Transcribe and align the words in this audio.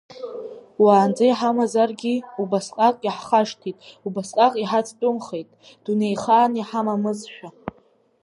Уаанӡа 0.83 1.25
иҳамазаргьы, 1.27 2.13
убасҟак 2.41 2.97
иаҳхашҭит, 3.03 3.77
убасҟак 4.05 4.53
иҳацәтәымхеит, 4.61 5.49
дунеихаан 5.83 6.51
иҳамамызшәа. 6.55 7.49